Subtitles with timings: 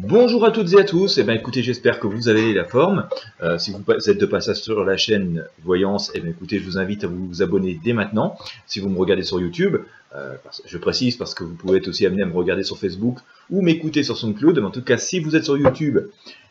[0.00, 2.64] Bonjour à toutes et à tous, et eh bien écoutez j'espère que vous avez la
[2.64, 3.08] forme.
[3.42, 6.78] Euh, si vous êtes de passage sur la chaîne Voyance, eh bien écoutez je vous
[6.78, 8.38] invite à vous abonner dès maintenant.
[8.68, 9.76] Si vous me regardez sur YouTube,
[10.14, 13.18] euh, je précise parce que vous pouvez être aussi amené à me regarder sur Facebook
[13.50, 15.98] ou m'écouter sur SoundCloud, mais en tout cas si vous êtes sur YouTube,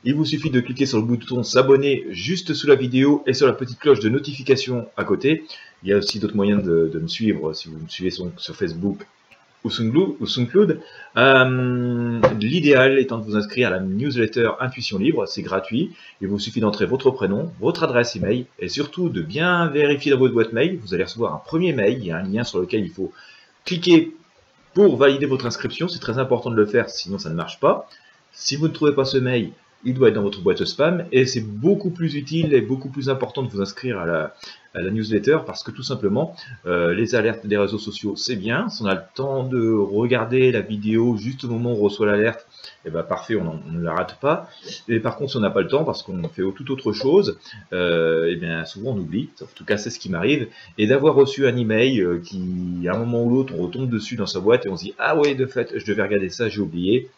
[0.03, 3.47] il vous suffit de cliquer sur le bouton s'abonner juste sous la vidéo et sur
[3.47, 5.45] la petite cloche de notification à côté.
[5.83, 9.05] Il y a aussi d'autres moyens de, me suivre si vous me suivez sur Facebook
[9.69, 10.79] SoundCloud.
[11.17, 15.91] Euh, l'idéal étant de vous inscrire à la newsletter Intuition Libre, c'est gratuit.
[16.21, 20.19] Il vous suffit d'entrer votre prénom, votre adresse email et surtout de bien vérifier dans
[20.19, 20.79] votre boîte mail.
[20.81, 23.11] Vous allez recevoir un premier mail, il y a un lien sur lequel il faut
[23.65, 24.13] cliquer
[24.73, 25.87] pour valider votre inscription.
[25.87, 27.89] C'est très important de le faire, sinon ça ne marche pas.
[28.31, 29.51] Si vous ne trouvez pas ce mail,
[29.87, 33.09] il doit être dans votre boîte spam et c'est beaucoup plus utile et beaucoup plus
[33.09, 34.33] important de vous inscrire à la,
[34.91, 36.35] newsletter parce que tout simplement
[36.67, 40.51] euh, les alertes des réseaux sociaux c'est bien, si on a le temps de regarder
[40.51, 42.45] la vidéo juste au moment où on reçoit l'alerte,
[42.85, 44.47] et eh ben parfait, on, ne la rate pas.
[44.87, 47.39] Et par contre si on n'a pas le temps parce qu'on fait tout autre chose,
[47.71, 50.85] et euh, eh bien souvent on oublie, en tout cas c'est ce qui m'arrive, et
[50.85, 54.27] d'avoir reçu un email euh, qui à un moment ou l'autre on retombe dessus dans
[54.27, 56.61] sa boîte et on se dit ah ouais de fait je devais regarder ça, j'ai
[56.61, 57.09] oublié.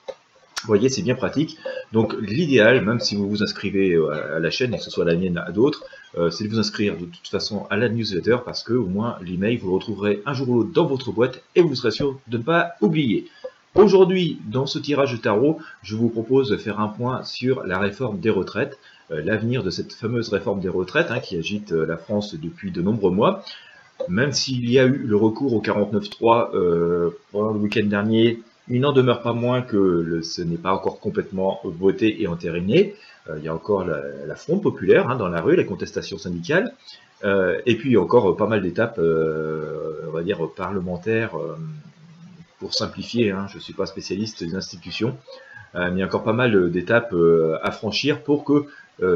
[0.62, 1.58] Vous voyez, c'est bien pratique.
[1.94, 5.16] Donc l'idéal, même si vous vous inscrivez euh, à la chaîne, que ce soit la
[5.16, 5.86] mienne à d'autres,
[6.18, 9.18] euh, c'est de vous inscrire de toute façon à la newsletter parce que au moins
[9.22, 12.20] l'email, vous le retrouverez un jour ou l'autre dans votre boîte et vous serez sûr
[12.28, 13.28] de ne pas oublier.
[13.76, 17.80] Aujourd'hui, dans ce tirage de tarot, je vous propose de faire un point sur la
[17.80, 18.80] réforme des retraites,
[19.12, 22.82] euh, l'avenir de cette fameuse réforme des retraites hein, qui agite la France depuis de
[22.82, 23.46] nombreux mois.
[24.08, 28.94] Même s'il y a eu le recours au 49.3 pendant le week-end dernier, il n'en
[28.94, 32.96] demeure pas moins que ce n'est pas encore complètement voté et entériné.
[33.30, 36.74] Euh, il y a encore la, fronde populaire hein, dans la rue, la contestation syndicale,
[37.24, 41.32] euh, et puis encore pas mal d'étapes, euh, on va dire, parlementaires,
[42.60, 45.18] pour simplifier, hein, je ne suis pas spécialiste des institutions,
[45.74, 47.16] mais il y a encore pas mal d'étapes
[47.62, 48.66] à franchir pour que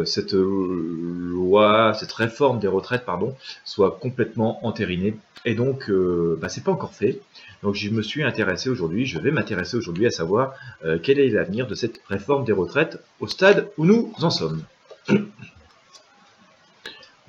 [0.05, 5.15] cette loi, cette réforme des retraites, pardon, soit complètement entérinée.
[5.45, 5.91] Et donc,
[6.39, 7.21] bah, c'est pas encore fait.
[7.63, 11.29] Donc je me suis intéressé aujourd'hui, je vais m'intéresser aujourd'hui à savoir euh, quel est
[11.29, 14.63] l'avenir de cette réforme des retraites au stade où nous en sommes.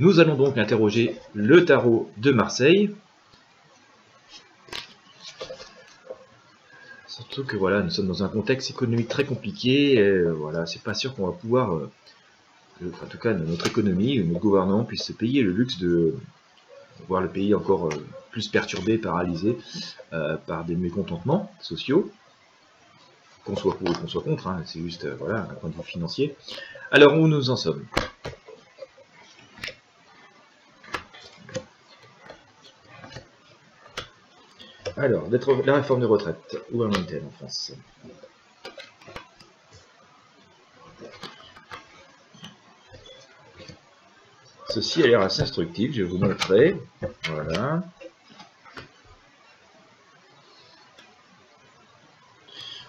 [0.00, 2.92] Nous allons donc interroger le tarot de Marseille.
[7.06, 10.00] Surtout que voilà, nous sommes dans un contexte économique très compliqué.
[10.00, 11.92] Euh, voilà, c'est pas sûr qu'on va pouvoir, euh,
[12.82, 16.14] en tout cas notre économie, notre gouvernement puisse se payer le luxe de
[17.08, 17.88] voir le pays encore
[18.30, 19.56] plus perturbé, paralysé
[20.12, 22.10] euh, par des mécontentements sociaux,
[23.44, 25.76] qu'on soit pour ou qu'on soit contre, hein, c'est juste euh, voilà, un point de
[25.76, 26.34] vue financier.
[26.90, 27.84] Alors où nous en sommes?
[34.96, 35.28] Alors,
[35.64, 37.72] la réforme des retraites, où en est-elle en France?
[44.74, 46.76] Ceci a l'air assez instructif, je vais vous montrer.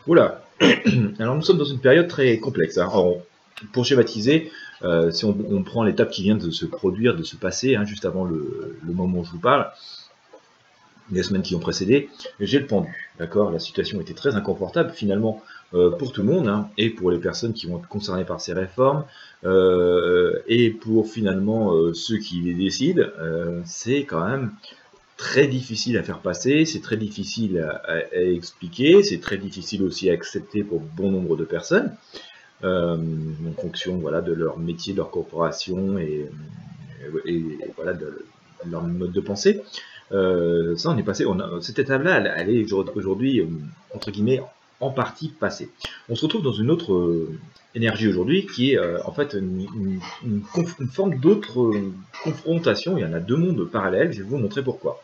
[0.07, 0.41] Voilà.
[1.19, 2.79] Alors nous sommes dans une période très complexe.
[2.79, 2.89] Hein.
[3.71, 4.51] pour schématiser,
[4.81, 8.05] euh, si on, prend l'étape qui vient de se produire, de se passer, hein, juste
[8.05, 9.71] avant le, moment où je vous parle,
[11.11, 12.09] les semaines qui ont précédé,
[12.39, 13.11] j'ai le pendu.
[13.19, 13.51] D'accord?
[13.51, 15.43] La situation était très inconfortable finalement
[15.99, 18.53] pour tout le monde, hein, et pour les personnes qui vont être concernées par ces
[18.53, 19.05] réformes,
[19.43, 23.03] euh, et pour finalement ceux qui les décident,
[23.65, 24.51] c'est quand même
[25.17, 30.13] très difficile à faire passer, c'est très difficile à, expliquer, c'est très difficile aussi à
[30.13, 31.91] accepter pour bon nombre de personnes,
[32.63, 36.29] euh, en fonction voilà, de leur métier, de leur corporation et,
[37.75, 38.25] voilà, de,
[38.69, 39.61] leur mode de pensée.
[40.11, 41.25] Euh, ça, on est passé,
[41.61, 43.47] cette étape-là, elle, est aujourd'hui, euh,
[43.93, 44.41] entre guillemets,
[44.79, 45.69] en partie passée.
[46.09, 47.27] On se retrouve dans une autre
[47.75, 50.01] énergie aujourd'hui qui est en fait une,
[50.91, 51.71] forme d'autre
[52.23, 52.97] confrontation.
[52.97, 55.01] Il y en a deux mondes parallèles, je vais vous montrer pourquoi.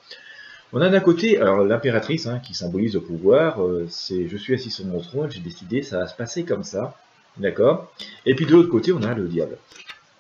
[0.74, 4.72] On a d'un côté, l'impératrice hein, qui symbolise le pouvoir, euh, c'est je suis assis
[4.72, 6.96] sur mon trône, j'ai décidé, ça va se passer comme ça,
[7.38, 7.92] d'accord?
[8.26, 9.58] Et puis de l'autre côté, on a le diable.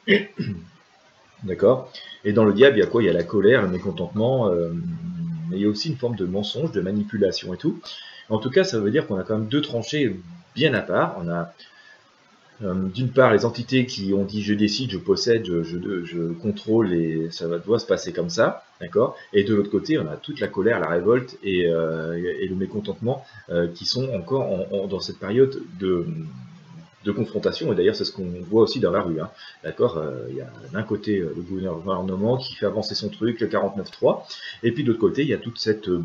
[1.44, 1.92] D'accord?
[2.24, 3.02] Et dans le diable, il y a quoi?
[3.02, 4.70] Il y a la colère, le mécontentement, euh,
[5.50, 7.80] mais il y a aussi une forme de mensonge, de manipulation et tout.
[8.32, 10.16] En tout cas, ça veut dire qu'on a quand même deux tranchées
[10.56, 11.18] bien à part.
[11.22, 11.54] On a
[12.64, 17.30] euh, d'une part, les entités qui ont dit je décide, je possède, je, contrôle et
[17.32, 19.18] ça doit se passer comme ça, d'accord?
[19.34, 23.26] Et de l'autre côté, on a toute la colère, la révolte et, euh, le mécontentement
[23.50, 24.48] euh, qui sont encore
[24.88, 26.06] dans cette période de,
[27.04, 29.20] de confrontation, et d'ailleurs c'est ce qu'on voit aussi dans la rue.
[29.20, 29.30] Hein.
[29.64, 33.40] D'accord euh, Il y a d'un côté euh, le gouvernement qui fait avancer son truc,
[33.40, 34.24] le 49-3,
[34.64, 36.04] et puis de l'autre côté, il y a toute cette, euh,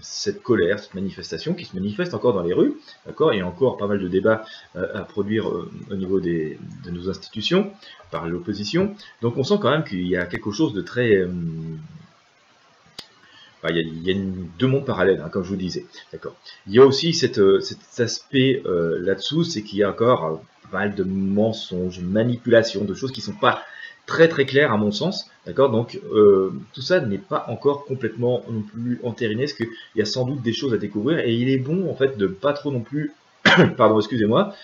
[0.00, 2.74] cette colère, cette manifestation qui se manifeste encore dans les rues.
[3.06, 6.90] D'accord Il y a encore pas mal de débats à produire au niveau des, de
[6.90, 7.70] nos institutions
[8.10, 8.94] par l'opposition.
[9.22, 11.26] Donc on sent quand même qu'il y a quelque chose de très
[13.68, 14.14] il, y a,
[14.58, 15.86] deux mondes parallèles, hein, comme je vous disais.
[16.12, 16.36] D'accord.
[16.66, 17.08] Il y a aussi
[17.38, 20.36] euh, cet aspect euh, là-dessous, c'est qu'il y a encore euh,
[20.70, 23.62] pas mal de mensonges, manipulations, de choses qui sont pas
[24.06, 25.30] très très claires à mon sens.
[25.46, 25.70] D'accord.
[25.70, 26.00] Donc
[26.72, 30.42] tout ça n'est pas encore complètement non plus entériné, parce qu'il y a sans doute
[30.42, 33.12] des choses à découvrir, et il est bon en fait de pas trop non plus,
[33.76, 34.54] pardon, excusez-moi.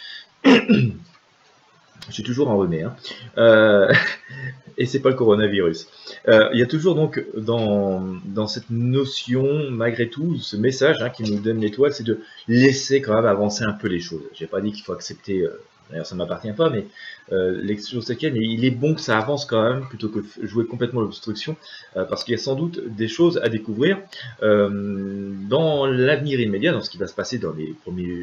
[2.10, 2.82] Suis toujours enrhumé.
[2.82, 2.94] Hein.
[3.38, 3.92] Euh,
[4.78, 5.88] et c'est pas le coronavirus.
[6.28, 11.10] Euh, il y a toujours donc dans, dans cette notion, malgré tout, ce message hein,
[11.10, 14.22] qui nous donne l'étoile, c'est de laisser quand même avancer un peu les choses.
[14.34, 15.60] J'ai pas dit qu'il faut accepter, euh,
[15.90, 16.86] d'ailleurs ça ne m'appartient pas, mais
[17.32, 20.66] euh, les choses il est bon que ça avance quand même plutôt que de jouer
[20.66, 21.56] complètement l'obstruction,
[21.94, 23.98] parce qu'il y a sans doute des choses à découvrir
[24.42, 27.74] dans l'avenir immédiat, dans ce qui va se passer dans les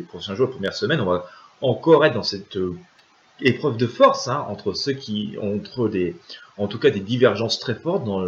[0.08, 1.02] prochains jours, les premières semaines.
[1.02, 1.30] On va
[1.62, 2.58] encore être dans cette
[3.42, 6.16] épreuve de force hein, entre ceux qui entre des
[6.58, 8.22] en tout cas des divergences très fortes dans,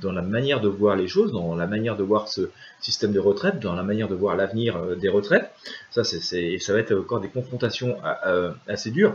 [0.00, 2.50] dans la manière de voir les choses, dans la manière de voir ce
[2.80, 5.50] système de retraite, dans la manière de voir l'avenir euh, des retraites.
[5.90, 7.96] Ça, c'est, ça va être encore des confrontations
[8.26, 9.14] euh, assez dures,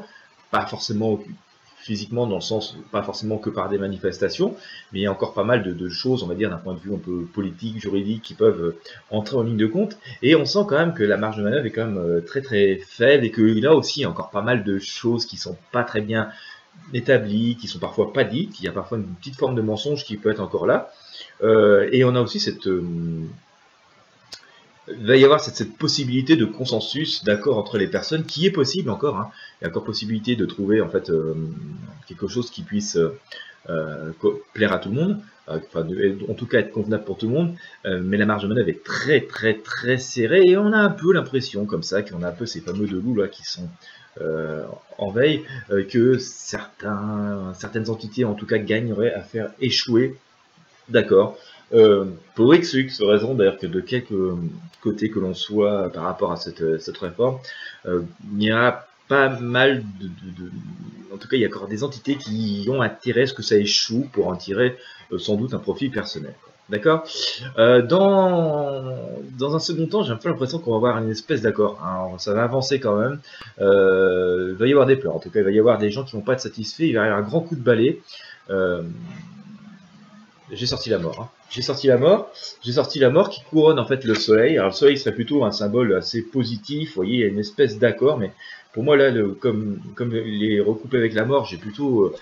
[0.52, 1.20] pas forcément
[1.84, 4.56] physiquement dans le sens, pas forcément que par des manifestations,
[4.92, 6.80] mais il y a encore pas mal de, choses, on va dire, d'un point de
[6.80, 8.80] vue un peu politique, juridique, qui peuvent euh,
[9.12, 11.66] entrer en ligne de compte, et on sent quand même que la marge de manœuvre
[11.66, 14.64] est quand même euh, très très faible, et que aussi, y a encore pas mal
[14.64, 16.30] de choses qui sont pas très bien
[16.94, 20.06] établies, qui sont parfois pas dites, il y a parfois une petite forme de mensonge
[20.06, 20.90] qui peut être encore là,
[21.44, 22.66] euh, et on a aussi cette
[24.88, 28.90] il va y avoir cette, possibilité de consensus, d'accord entre les personnes, qui est possible
[28.90, 29.18] encore.
[29.18, 29.32] Hein.
[29.60, 31.36] Il y a encore possibilité de trouver en fait euh,
[32.08, 32.98] quelque chose qui puisse
[33.70, 34.12] euh,
[34.54, 35.20] plaire à tout le monde,
[35.50, 35.88] euh, enfin,
[36.30, 37.56] en tout cas être convenable pour tout le monde.
[37.86, 41.14] mais la marge de manœuvre est très très très serrée et on a un peu
[41.14, 43.70] l'impression comme ça qu'on a un peu ces fameux deux loups là qui sont
[45.00, 45.44] en veille,
[45.90, 50.18] que certains, certaines entités en tout cas gagneraient à faire échouer,
[50.90, 51.38] d'accord,
[51.74, 52.06] euh,
[52.36, 54.36] pour X, X raison d'ailleurs que de quelque
[54.82, 57.38] côté que l'on soit par rapport à cette, cette réforme,
[57.86, 58.02] euh,
[58.36, 60.10] il y a pas mal de,
[61.14, 63.44] En tout cas, il y a encore des entités qui ont intérêt à ce que
[63.44, 64.78] ça échoue pour en tirer
[65.12, 66.34] euh, sans doute un profit personnel.
[66.70, 67.04] D'accord?
[67.58, 68.96] Dans,
[69.38, 71.80] dans un second temps, j'ai un peu l'impression qu'on va avoir une espèce d'accord.
[71.84, 72.18] Hein.
[72.20, 73.20] ça va avancer quand même.
[73.60, 75.14] il va y avoir des pleurs.
[75.14, 76.84] En tout cas, il va y avoir des gens qui vont pas être satisfaits.
[76.84, 78.02] Il va y avoir un grand coup de balai.
[80.52, 81.20] J'ai sorti la mort.
[81.22, 82.32] Hein j'ai sorti la mort,
[82.64, 84.58] j'ai sorti la mort qui couronne en fait le soleil.
[84.58, 87.40] Alors le soleil serait plutôt un symbole assez positif, vous voyez, il y a une
[87.40, 88.32] espèce d'accord, mais
[88.74, 92.06] pour moi là, comme, comme il est recoupé avec la mort, j'ai plutôt...
[92.06, 92.16] Euh,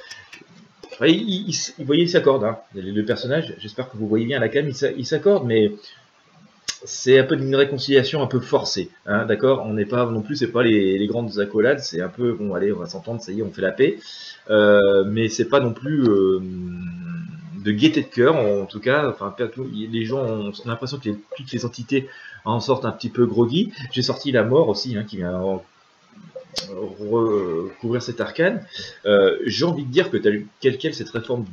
[1.00, 4.70] vous voyez, il s'accorde, hein, les deux personnages, j'espère que vous voyez bien la cam,
[4.70, 5.72] il s'accorde, mais
[6.84, 9.66] c'est un peu une réconciliation un peu forcée, hein, d'accord?
[9.66, 12.72] On n'est pas non plus, c'est pas les, grandes accolades, c'est un peu bon, allez,
[12.72, 13.98] on va s'entendre, ça y est, on fait la paix,
[14.52, 16.40] euh, mais c'est pas non plus euh,
[17.62, 19.10] de gaieté de cœur, en tout cas.
[19.10, 19.36] Enfin,
[19.74, 22.10] les gens ont, l'impression que toutes les entités
[22.46, 23.72] en sortent un petit peu groggy.
[23.92, 25.62] J'ai sorti la mort aussi, hein, qui vient
[27.00, 28.66] recouvrir cette arcane.
[29.06, 31.46] Euh, j'ai envie de dire que telle quelle cette réforme,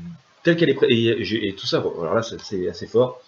[0.42, 3.22] telle qu'elle est et, et, tout ça, alors là c'est assez fort,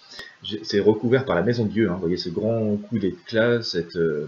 [0.62, 1.88] c'est recouvert par la maison de Dieu.
[1.90, 4.26] Hein, vous voyez ce grand coup d'éclat, euh,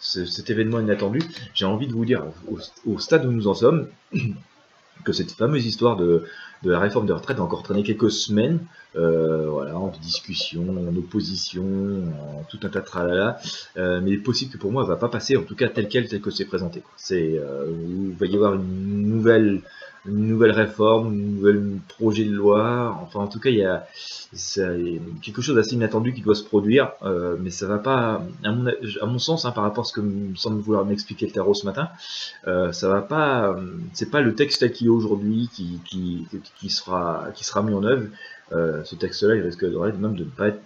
[0.00, 1.20] cet événement inattendu.
[1.54, 2.24] J'ai envie de vous dire,
[2.86, 3.88] au, stade où nous en sommes,
[5.02, 6.24] que cette fameuse histoire de,
[6.62, 8.60] de la réforme de retraite a encore traîné quelques semaines,
[8.96, 13.38] euh, voilà, en discussion, en opposition, en tout un tas de tralala,
[13.76, 15.68] euh, mais il est possible que pour moi, elle va pas passer, en tout cas
[15.68, 16.82] tel quel, tel que c'est présenté.
[16.96, 19.62] C'est, euh, il va y avoir une nouvelle
[20.06, 22.98] une nouvelle réforme, un nouvel projet de loi.
[23.02, 23.86] Enfin, en tout cas, il y a,
[25.22, 29.18] quelque chose d'assez inattendu qui doit se produire, euh, mais ça va pas, à mon,
[29.18, 30.02] sens, hein, par rapport à ce que
[30.36, 31.88] semble vouloir m'expliquer le tarot ce matin,
[32.46, 33.56] euh, ça va pas,
[33.92, 38.08] c'est pas le texte est aujourd'hui qui, qui, qui, sera, qui sera mis en œuvre.
[38.52, 40.60] Euh, ce texte-là, il risque même de ne pas être,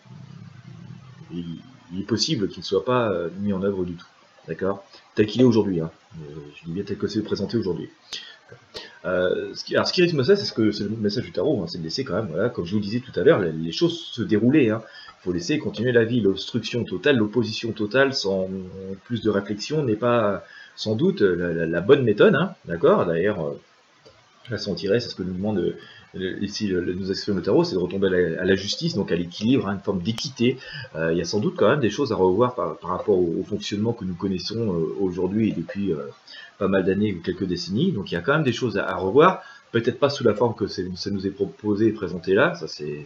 [1.32, 1.60] il,
[1.98, 4.06] est possible qu'il ne soit pas mis en œuvre du tout.
[4.48, 4.84] D'accord?
[5.14, 5.80] Tel qu'il est aujourd'hui.
[5.80, 5.90] Hein.
[6.56, 7.90] Je dis bien tel que c'est présenté aujourd'hui.
[9.08, 11.66] Euh, alors, ce qui rythme ça, c'est ce que c'est le message du tarot, hein,
[11.66, 14.22] c'est de laisser quand même, comme je vous disais tout à l'heure, les, choses se
[14.22, 14.70] dérouler.
[14.70, 14.82] Hein.
[15.20, 16.20] Il faut laisser continuer la vie.
[16.20, 18.48] L'obstruction totale, l'opposition totale, sans
[19.04, 20.44] plus de réflexion, n'est pas
[20.76, 23.04] sans doute la, bonne méthode, hein, d'accord?
[23.04, 23.60] D'ailleurs, euh,
[24.48, 25.74] façon tirée, c'est ce que nous demande
[26.14, 29.72] ici nous exprime le tarot, c'est de retomber à la, justice, donc à l'équilibre, à
[29.72, 30.56] une forme d'équité.
[30.94, 33.92] il y a sans doute quand même des choses à revoir par, rapport au, fonctionnement
[33.92, 35.92] que nous connaissons aujourd'hui et depuis
[36.58, 37.92] pas mal d'années ou quelques décennies.
[37.92, 40.54] Donc il y a quand même des choses à revoir peut-être pas sous la forme
[40.54, 43.04] que ça nous est proposé et présenté là, ça c'est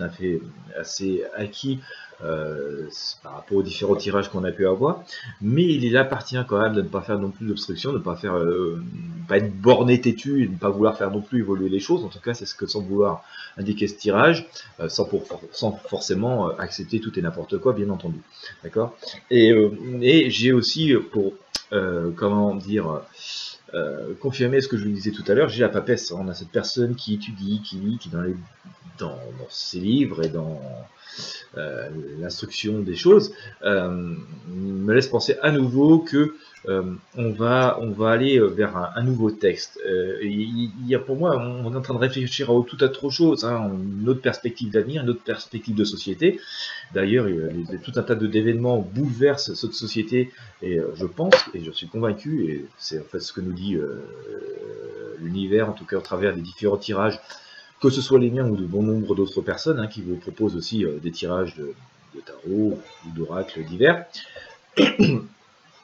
[0.00, 0.40] un fait
[0.76, 1.80] assez acquis
[2.24, 2.88] euh,
[3.22, 5.04] par rapport aux différents tirages qu'on a pu avoir,
[5.40, 8.16] mais il appartient quand même de ne pas faire non plus d'obstruction, de ne pas
[8.16, 8.82] faire, euh,
[9.28, 12.04] pas être borné têtu, et de ne pas vouloir faire non plus évoluer les choses,
[12.04, 13.22] en tout cas c'est ce que semble vouloir
[13.56, 14.48] indiquer ce tirage,
[14.80, 18.18] euh, sans, pour, sans forcément accepter tout et n'importe quoi, bien entendu,
[18.64, 18.96] d'accord?
[19.30, 19.54] Et,
[20.00, 21.34] et j'ai aussi pour,
[22.16, 23.02] comment dire,
[23.74, 26.10] euh, confirmer ce que je vous disais tout à l'heure, j'ai la papesse.
[26.10, 28.34] On a cette personne qui étudie, qui lit, qui dans, les,
[28.98, 29.18] dans,
[29.50, 30.60] ses livres et dans
[31.56, 33.32] euh, l'instruction des choses,
[33.62, 34.14] euh,
[34.48, 36.34] me laisse penser à nouveau que
[36.66, 39.78] on, va, on va aller vers un, nouveau texte.
[39.86, 43.10] Euh, y a pour moi, on est en train de réfléchir à tout à trop
[43.10, 46.40] choses, hein, une autre perspective d'avenir, une autre perspective de société.
[46.94, 47.26] D'ailleurs,
[47.84, 52.50] tout un tas d'événements bouleversent cette société, et euh, je pense, et je suis convaincu,
[52.50, 53.76] et c'est en fait ce que nous dit
[55.20, 57.20] l'univers, en tout cas au travers des différents tirages,
[57.80, 60.56] que ce soit les miens ou de bon nombre d'autres personnes, hein, qui vous proposent
[60.56, 61.72] aussi des tirages de,
[62.14, 64.04] de tarot ou d'oracles divers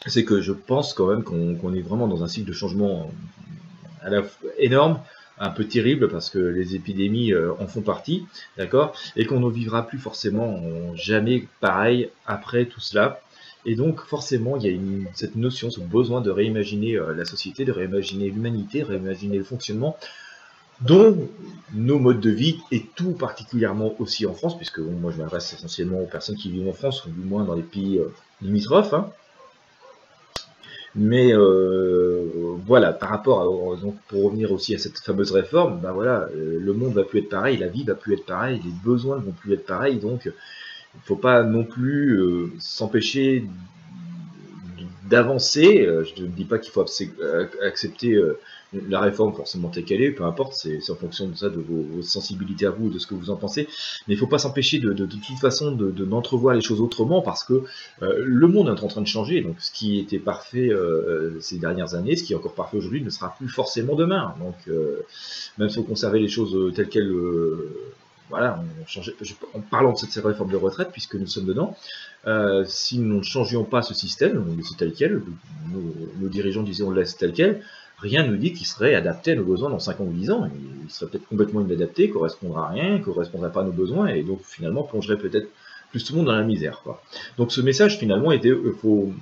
[0.06, 3.11] c'est que je pense quand même qu'on est vraiment dans un cycle de changement
[4.02, 4.23] à la
[4.58, 5.00] énorme,
[5.38, 8.25] un peu terrible parce que les épidémies euh, en font partie,
[8.56, 10.61] d'accord, et qu'on ne vivra plus forcément
[10.94, 13.20] jamais pareil après tout cela.
[13.66, 17.64] Et donc forcément, il y a cette notion, ce besoin de réimaginer euh, la société,
[17.64, 19.96] de réimaginer l'humanité, de réimaginer le fonctionnement,
[20.82, 21.28] dont
[21.73, 26.00] nos modes de vie, et tout particulièrement aussi en France, puisque moi je m'adresse essentiellement
[26.00, 29.11] aux personnes qui vivent en France, ou du moins dans les pays euh, limitrophes, hein,
[30.96, 35.92] mais euh, voilà, par rapport à, donc pour revenir aussi à cette fameuse réforme, ben
[35.92, 38.72] voilà, euh, le monde va plus être pareil, la vie va plus être pareille, les
[38.84, 43.44] besoins ne vont plus être pareils, donc il ne faut pas non plus euh, s'empêcher
[45.08, 45.87] d'avancer.
[46.16, 46.84] je ne dis pas qu'il faut
[47.62, 48.20] accepter
[48.88, 52.02] la réforme forcément telle qu'elle est, peu importe, c'est en fonction de ça, de vos,
[52.02, 53.68] sensibilités à vous, de ce que vous en pensez,
[54.06, 57.23] mais il ne faut pas s'empêcher de, de, toute façon de n'entrevoir les choses autrement,
[57.23, 57.64] parce que
[58.02, 61.58] euh, le monde est en train de changer, donc ce qui était parfait euh, ces
[61.58, 65.04] dernières années, ce qui est encore parfait aujourd'hui, ne sera plus forcément demain, donc euh,
[65.58, 67.14] même si on conservait les choses telles quelles
[68.31, 68.62] voilà,
[69.52, 71.76] en parlant de cette réforme de retraite, puisque nous sommes dedans,
[72.66, 75.23] si nous ne changions pas ce système, on laisse tel quel,
[75.71, 77.62] nos, dirigeants disaient on le laisse tel quel,
[77.99, 80.31] rien ne nous dit qu'il serait adapté à nos besoins dans 5 ans ou 10
[80.31, 80.50] ans.
[80.85, 84.40] Il serait peut-être complètement inadapté, correspondra à rien, correspondrait pas à nos besoins, et donc
[84.43, 85.49] finalement plongerait peut-être
[85.90, 86.83] plus tout le monde dans la misère.
[87.38, 89.12] Donc ce message finalement était, euh, faut,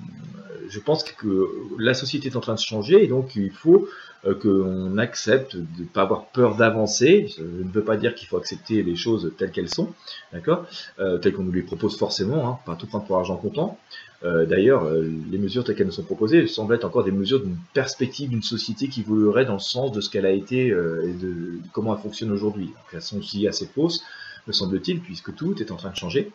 [0.69, 3.87] je pense que la société est en train de changer, et donc il faut
[4.25, 7.27] euh, qu'on accepte de ne pas avoir peur d'avancer.
[7.37, 9.93] Je ne veux pas dire qu'il faut accepter les choses telles qu'elles sont,
[10.31, 10.65] d'accord,
[10.99, 13.77] euh, telles qu'on nous les propose forcément, hein, pas tout prendre pour argent comptant.
[14.23, 17.57] Euh, d'ailleurs, les mesures telles qu'elles nous sont proposées semblent être encore des mesures d'une
[17.73, 21.59] perspective d'une société qui évoluerait dans le sens de ce qu'elle a été et de
[21.73, 22.71] comment elle fonctionne aujourd'hui.
[22.93, 24.03] Elles sont aussi assez fausses
[24.47, 26.31] me semble-t-il, puisque tout est en train de changer.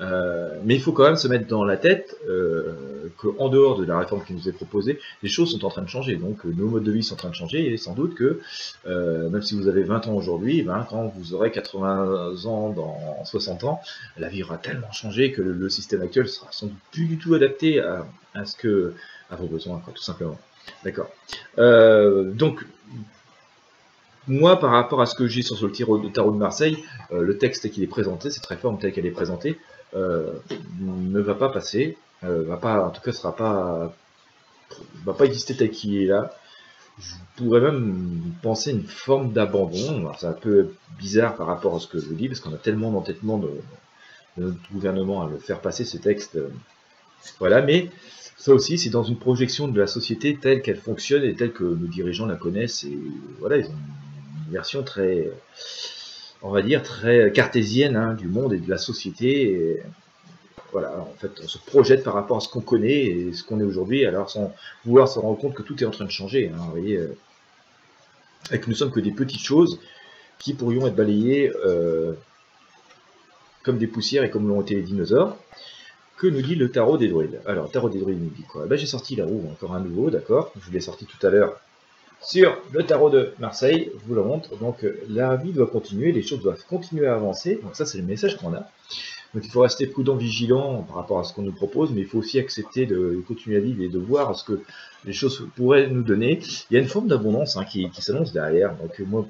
[0.00, 3.84] Euh, mais il faut quand même se mettre dans la tête euh, qu'en dehors de
[3.84, 6.16] la réforme qui nous est proposée, les choses sont en train de changer.
[6.16, 8.40] Donc euh, nos modes de vie sont en train de changer et sans doute que
[8.84, 13.64] même si vous avez 20 ans aujourd'hui, ben, quand vous aurez 80 ans dans 60
[13.64, 13.80] ans,
[14.16, 17.34] la vie aura tellement changé que le, système actuel sera sans doute plus du tout
[17.34, 18.94] adapté à, ce que
[19.30, 20.38] à vos besoins, tout simplement.
[20.84, 21.10] D'accord.
[21.56, 22.64] Donc
[24.26, 27.70] moi, par rapport à ce que j'ai sur le tarot de Marseille, euh, le texte
[27.70, 29.58] qui est présenté, cette réforme telle qu'elle est présentée,
[29.94, 30.32] euh,
[30.80, 33.94] ne va pas passer, euh, va pas, en tout cas, sera pas,
[35.04, 36.34] va pas exister tel qu'il est là.
[36.98, 40.10] Je pourrais même penser une forme d'abandon.
[40.18, 42.92] C'est un peu bizarre par rapport à ce que je dis, parce qu'on a tellement
[42.92, 43.50] d'entêtement de,
[44.36, 46.38] notre gouvernement à faire passer ce texte.
[47.38, 47.90] voilà, mais
[48.36, 51.64] ça aussi, c'est dans une projection de la société telle qu'elle fonctionne et telle que
[51.64, 52.84] nos dirigeants la connaissent.
[52.84, 52.98] Et
[53.38, 53.74] voilà, ils ont
[54.50, 55.30] version très,
[56.42, 59.82] on va dire, très cartésienne hein, du monde et de la société.
[60.72, 63.60] voilà, en fait, on se projette par rapport à ce qu'on connaît et ce qu'on
[63.60, 66.50] est aujourd'hui, alors sans vouloir se rendre compte que tout est en train de changer.
[66.52, 67.16] Hein, vous voyez, euh,
[68.52, 69.80] et que nous sommes que des petites choses
[70.38, 72.12] qui pourrions être balayées euh,
[73.62, 75.36] comme des poussières et comme l'ont été les dinosaures.
[76.16, 78.66] Que nous dit le tarot des druides Alors, tarot des druides nous dit quoi?
[78.66, 80.52] Ben, J'ai sorti la roue, encore un nouveau, d'accord?
[80.60, 81.58] Je l'ai sorti tout à l'heure
[82.26, 84.56] sur le tarot de Marseille, je vous le montre.
[84.58, 87.60] Donc la vie doit continuer, les choses doivent continuer à avancer.
[87.62, 88.68] Donc ça c'est le message qu'on a.
[89.34, 92.06] Donc il faut rester prudent, vigilant par rapport à ce qu'on nous propose, mais il
[92.06, 94.60] faut aussi accepter de continuer à vivre et de voir ce que
[95.04, 96.38] les choses pourraient nous donner.
[96.70, 98.76] Il y a une forme d'abondance hein, qui, s'annonce derrière.
[98.76, 99.26] Donc moi,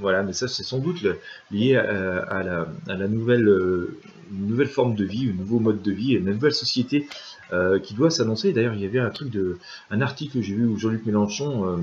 [0.00, 1.06] voilà, mais ça c'est sans doute
[1.52, 2.42] lié à,
[2.86, 3.96] la, nouvelle, euh,
[4.30, 7.06] nouvelle forme de vie, un nouveau mode de vie, une nouvelle société
[7.52, 8.52] euh, qui doit s'annoncer.
[8.52, 9.58] D'ailleurs, il y avait un truc de,
[9.90, 11.76] un article que j'ai vu où Jean-Luc Mélenchon euh,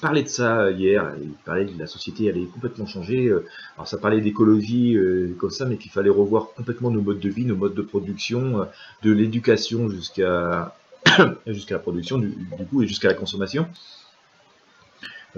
[0.00, 1.12] parlait de ça hier.
[1.20, 3.32] Il parlait de la société allait complètement changer.
[3.76, 4.96] Alors ça parlait d'écologie
[5.38, 8.66] comme ça, mais qu'il fallait revoir complètement nos modes de vie, nos modes de production,
[9.02, 10.74] de l'éducation jusqu'à
[11.46, 12.34] jusqu'à la production du,
[12.70, 13.68] coup et jusqu'à la consommation.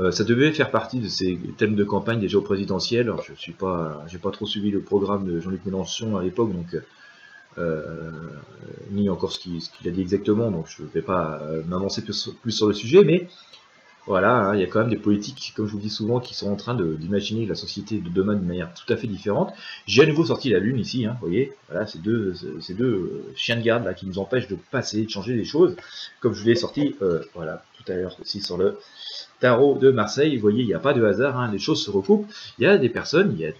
[0.00, 3.12] Euh, ça devait faire partie de ces thèmes de campagne déjà au présidentiel.
[3.28, 6.74] je suis pas, j'ai pas trop suivi le programme de Jean-Luc Mélenchon à l'époque, donc
[7.58, 8.10] euh,
[8.92, 12.32] ni encore ce qu'il a dit exactement, donc je ne vais pas euh, m'avancer plus,
[12.48, 13.28] sur le sujet, mais
[14.06, 16.34] voilà, hein, il y a quand même des politiques, comme je vous dis souvent, qui
[16.34, 19.52] sont en train d'imaginer la société de demain d'une manière tout à fait différente.
[19.86, 22.32] J'ai à nouveau sorti la Lune ici, hein, vous voyez, voilà, ces deux,
[23.36, 25.76] chiens de garde là qui nous empêchent de passer, de changer les choses,
[26.20, 26.96] comme je l'ai sorti,
[27.34, 28.78] voilà, tout à l'heure aussi sur le
[29.40, 30.36] tarot de Marseille.
[30.36, 32.30] Vous voyez, il n'y a pas de hasard, hein, les choses se recoupent.
[32.58, 33.50] Il y a des personnes, il y a,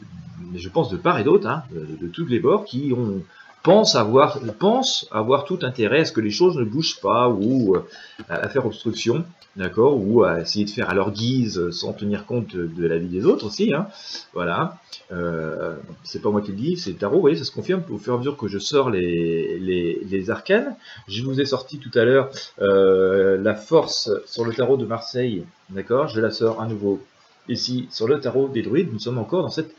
[0.54, 3.22] je pense de part et d'autre, hein, de, de tous les bords, qui ont
[3.62, 7.76] pense avoir, pense avoir tout intérêt à ce que les choses ne bougent pas ou
[7.76, 7.80] euh,
[8.28, 9.24] à faire obstruction,
[9.56, 13.08] d'accord, ou à essayer de faire à leur guise sans tenir compte de la vie
[13.08, 13.88] des autres aussi, hein,
[14.32, 14.78] voilà.
[15.12, 15.74] Euh,
[16.04, 17.98] c'est pas moi qui le dis, c'est le tarot, vous voyez, ça se confirme au
[17.98, 20.76] fur et à mesure que je sors les, les, les arcanes.
[21.08, 25.44] Je vous ai sorti tout à l'heure euh, la force sur le tarot de Marseille,
[25.68, 27.00] d'accord, je la sors à nouveau
[27.48, 29.74] ici sur le tarot des druides, nous sommes encore dans cette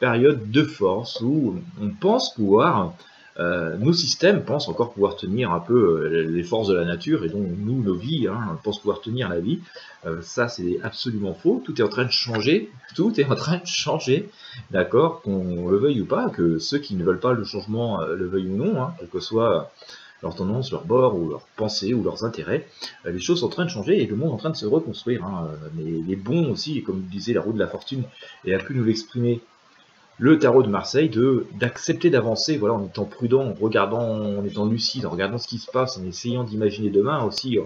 [0.00, 2.92] période de force où on pense pouvoir
[3.38, 7.24] euh, nos systèmes pensent encore pouvoir tenir un peu euh, les forces de la nature
[7.24, 9.60] et donc nous, nos vies, hein, pensent pouvoir tenir la vie.
[10.04, 11.62] Euh, ça, c'est absolument faux.
[11.64, 12.70] Tout est en train de changer.
[12.94, 14.28] Tout est en train de changer.
[14.70, 15.22] D'accord?
[15.22, 18.50] Qu'on le veuille ou pas, que ceux qui ne veulent pas le changement le veuillent
[18.50, 19.72] ou non, hein, quelle que soit
[20.22, 22.68] leur tendance, leur bord, ou leurs pensées, ou leurs intérêts.
[23.04, 24.66] les choses sont en train de changer et le monde est en train de se
[24.66, 25.24] reconstruire.
[25.24, 25.48] Hein.
[25.74, 28.04] Mais les bons aussi, comme disait la roue de la fortune,
[28.44, 29.40] et a pu nous l'exprimer
[30.18, 34.66] le tarot de Marseille, de d'accepter d'avancer, voilà, en étant prudent, en regardant, en étant
[34.66, 37.58] lucide, en regardant ce qui se passe, en essayant d'imaginer demain aussi,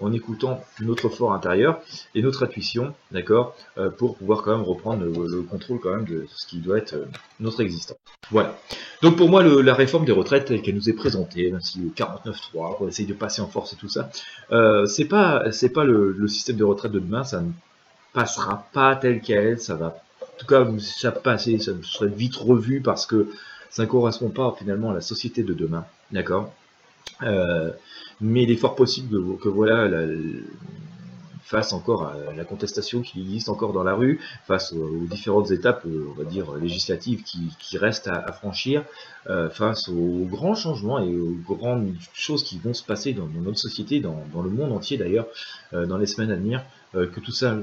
[0.00, 1.80] en écoutant notre fort intérieur
[2.14, 6.26] et notre intuition, d'accord, euh, pour pouvoir quand même reprendre le, contrôle quand même de
[6.34, 7.06] ce qui doit être euh,
[7.40, 7.96] notre existence.
[8.30, 8.58] Voilà.
[9.00, 12.88] Donc pour moi, la réforme des retraites qu'elle nous est présentée, même si 49.3, on
[12.88, 14.10] essaye de passer en force et tout ça,
[14.50, 17.50] euh, c'est pas c'est pas le, le système de retraite de demain, ça ne
[18.12, 20.02] passera pas tel quel, ça va
[20.42, 23.28] tout cas, ça passé, ça serait vite revu parce que
[23.70, 25.84] ça ne correspond pas finalement à la société de demain.
[26.10, 26.52] D'accord?
[27.22, 27.70] Euh,
[28.20, 29.88] Mais il est fort possible que, voilà,
[31.42, 35.84] face encore à la contestation qui existe encore dans la rue, face aux, différentes étapes,
[35.86, 38.84] euh, on va dire, législatives qui, restent à, franchir,
[39.28, 43.58] euh, face aux grands changements et aux grandes choses qui vont se passer dans, notre
[43.58, 45.26] société, dans, le monde entier d'ailleurs,
[45.72, 47.56] dans les semaines à venir, que tout ça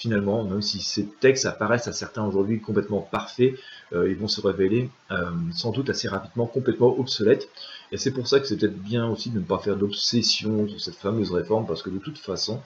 [0.00, 3.52] finalement, même si ces textes apparaissent à certains aujourd'hui complètement parfaits,
[3.92, 7.50] euh, ils vont se révéler euh, sans doute assez rapidement complètement obsolètes.
[7.92, 10.80] Et c'est pour ça que c'est peut-être bien aussi de ne pas faire d'obsession sur
[10.80, 12.60] cette fameuse réforme, parce que de toute façon,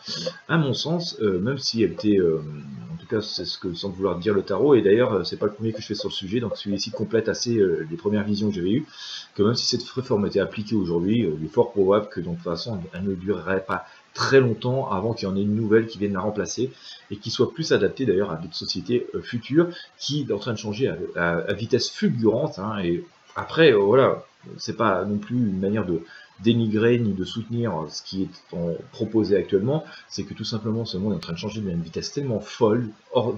[0.48, 3.96] à mon sens, euh, même si elle était, en tout cas c'est ce que semble
[3.96, 6.14] vouloir dire le tarot, et d'ailleurs c'est pas le premier que je fais sur le
[6.14, 7.54] sujet, donc celui-ci complète assez
[7.90, 8.86] les premières visions que j'avais eues,
[9.34, 12.38] que même si cette réforme était appliquée aujourd'hui, il est fort probable que de toute
[12.40, 15.98] façon elle ne durerait pas très longtemps avant qu'il y en ait une nouvelle qui
[15.98, 16.70] vienne la remplacer
[17.10, 20.52] et qui soit plus adaptée d'ailleurs à d'autres sociétés euh, futures qui est en train
[20.52, 22.58] de changer à, vitesse fulgurante.
[22.58, 23.04] Hein, et
[23.36, 24.24] après, euh, voilà,
[24.58, 26.02] c'est pas non plus une manière de
[26.40, 28.56] dénigrer ni de soutenir ce qui est
[28.92, 32.12] proposé actuellement, c'est que tout simplement ce monde est en train de changer d'une vitesse
[32.12, 32.88] tellement folle,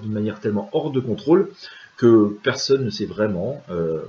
[0.03, 1.51] d'une manière tellement hors de contrôle,
[1.97, 4.03] que personne ne sait vraiment euh,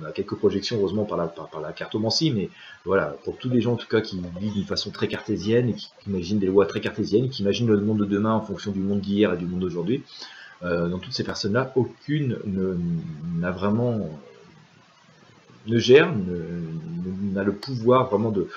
[0.00, 2.50] on a quelques projections heureusement par la, par, la cartomancie, mais
[2.84, 5.74] voilà, pour tous les gens en tout cas qui vivent d'une façon très cartésienne, et
[5.74, 8.80] qui, imaginent des lois très cartésiennes, qui imaginent le monde de demain en fonction du
[8.80, 10.02] monde d'hier et du monde d'aujourd'hui,
[10.62, 12.38] euh, dans toutes ces personnes-là, aucune
[13.38, 14.08] n'a vraiment
[15.70, 16.12] ne gère,
[17.32, 18.48] n'a le pouvoir vraiment de,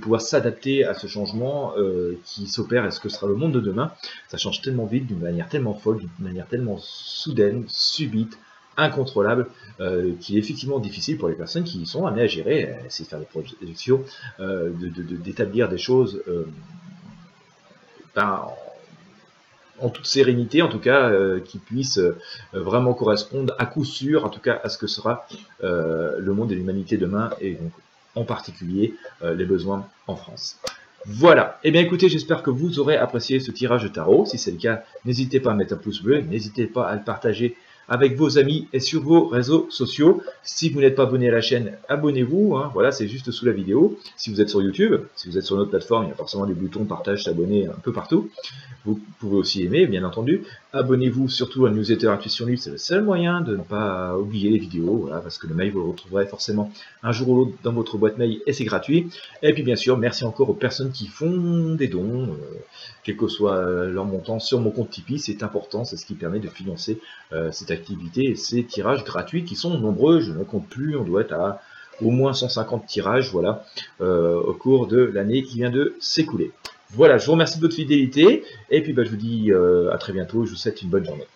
[0.00, 3.60] pouvoir s'adapter à ce changement euh, qui s'opère et ce que sera le monde de
[3.60, 3.92] demain?
[4.28, 8.38] Ça change tellement vite, d'une manière tellement folle, d'une manière tellement soudaine, subite,
[8.76, 9.48] incontrôlable,
[9.80, 13.04] euh, qui est effectivement difficile pour les personnes qui sont amenées à gérer, à essayer
[13.04, 14.04] de faire des projections,
[14.40, 16.44] euh, d'établir des choses euh,
[18.14, 18.46] ben,
[19.82, 21.10] en toute sérénité, en tout cas,
[21.44, 22.00] qui puissent
[22.52, 25.26] vraiment correspondre à coup sûr, en tout cas, à ce que sera
[25.60, 27.72] le monde et l'humanité demain, et donc
[28.14, 30.58] en particulier les besoins en France.
[31.04, 34.24] Voilà, eh bien écoutez, j'espère que vous aurez apprécié ce tirage de tarot.
[34.24, 37.02] Si c'est le cas, n'hésitez pas à mettre un pouce bleu, n'hésitez pas à le
[37.02, 37.56] partager
[37.88, 40.22] avec vos amis et sur vos réseaux sociaux.
[40.42, 42.56] Si vous n'êtes pas abonné à la chaîne, abonnez-vous.
[42.56, 42.70] Hein.
[42.72, 43.98] voilà, c'est juste sous la vidéo.
[44.16, 46.46] Si vous êtes sur YouTube, si vous êtes sur notre plateforme, il y a forcément
[46.46, 48.30] des boutons partage, s'abonner un peu partout.
[48.84, 50.42] Vous pouvez aussi aimer, bien entendu.
[50.74, 54.56] Abonnez-vous surtout à Newsletter Intuition Libre, c'est le seul moyen de ne pas oublier les
[54.56, 57.74] vidéos, voilà, parce que le mail, vous le retrouverez forcément un jour ou l'autre dans
[57.74, 59.10] votre boîte mail et c'est gratuit.
[59.42, 62.36] Et puis bien sûr, merci encore aux personnes qui font des dons, euh,
[63.04, 66.14] quel que soit euh, leur montant sur mon compte Tipeee, c'est important, c'est ce qui
[66.14, 67.00] permet de financer
[67.34, 71.04] euh, cette activité et ces tirages gratuits qui sont nombreux, je ne compte plus, on
[71.04, 71.60] doit être à
[72.00, 73.64] au moins 150 tirages voilà,
[74.00, 76.50] au cours de l'année qui vient de s'écouler.
[76.94, 79.50] Voilà, je vous remercie de votre fidélité, et puis bah, je vous dis
[79.92, 81.26] à très bientôt, je vous souhaite une bonne journée.